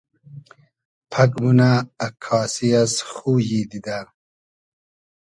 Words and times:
پئگ 1.11 1.31
مونۂ 1.41 1.71
اککاسی 2.05 2.69
از 2.83 2.93
خویی 3.11 3.61
دیدۂ 3.69 3.99